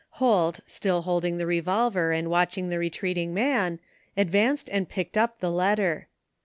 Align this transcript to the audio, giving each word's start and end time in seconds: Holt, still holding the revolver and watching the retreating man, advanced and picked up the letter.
Holt, 0.17 0.61
still 0.65 1.03
holding 1.03 1.37
the 1.37 1.45
revolver 1.45 2.11
and 2.11 2.31
watching 2.31 2.69
the 2.69 2.79
retreating 2.79 3.35
man, 3.35 3.77
advanced 4.17 4.67
and 4.67 4.89
picked 4.89 5.15
up 5.15 5.41
the 5.41 5.51
letter. 5.51 6.07